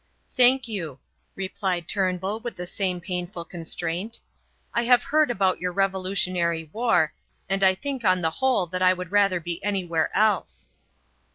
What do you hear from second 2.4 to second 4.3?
the same painful constraint.